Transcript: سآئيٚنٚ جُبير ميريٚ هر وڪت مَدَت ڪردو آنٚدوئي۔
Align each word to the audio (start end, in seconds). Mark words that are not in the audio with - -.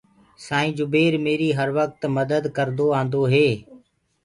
سآئيٚنٚ 0.45 0.75
جُبير 0.77 1.13
ميريٚ 1.25 1.55
هر 1.57 1.69
وڪت 1.77 1.99
مَدَت 2.17 2.43
ڪردو 2.57 2.87
آنٚدوئي۔ 2.99 3.49